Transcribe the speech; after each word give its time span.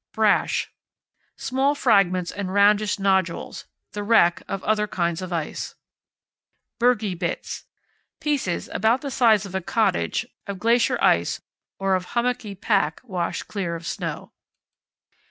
Brash. 0.13 0.71
Small 1.37 1.75
fragments 1.75 2.31
and 2.31 2.51
roundish 2.51 2.97
nodules; 2.97 3.65
the 3.91 4.01
wreck 4.01 4.41
of 4.47 4.63
other 4.63 4.87
kinds 4.87 5.21
of 5.21 5.31
ice. 5.31 5.75
Bergy 6.79 7.13
Bits. 7.13 7.65
Pieces, 8.19 8.67
about 8.69 9.01
the 9.01 9.11
size 9.11 9.45
of 9.45 9.53
a 9.53 9.61
cottage, 9.61 10.25
of 10.47 10.57
glacier 10.57 10.97
ice 11.03 11.39
or 11.77 11.93
of 11.93 12.05
hummocky 12.17 12.55
pack 12.55 12.99
washed 13.03 13.47
clear 13.47 13.75
of 13.75 13.85
snow. 13.85 14.31